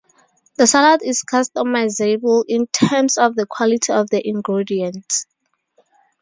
[0.57, 5.27] The salad is customizable in terms of the quality of the ingredients.